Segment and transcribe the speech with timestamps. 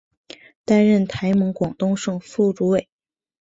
[0.65, 2.89] 担任台盟广东省副主委。